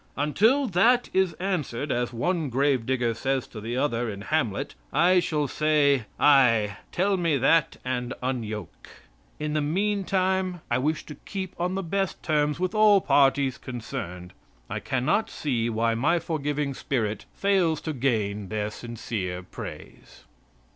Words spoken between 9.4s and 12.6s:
the meantime, I wish to keep on the best terms